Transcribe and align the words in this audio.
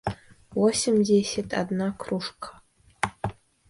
восемьдесят 0.49 1.53
одна 1.53 1.91
кружка 1.91 2.63